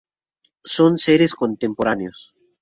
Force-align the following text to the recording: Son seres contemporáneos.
Son 0.75 0.93
seres 1.05 1.33
contemporáneos. 1.41 2.19